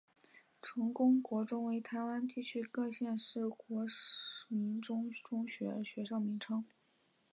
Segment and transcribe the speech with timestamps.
[0.63, 3.85] 成功国中为台湾地区各县市国
[4.49, 5.13] 民中
[5.47, 6.65] 学学校名称。